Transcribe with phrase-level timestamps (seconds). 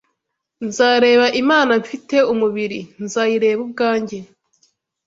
[0.67, 2.79] Nzareba Imana mfite umubiri.
[3.03, 4.17] Nzayireba ubwanjye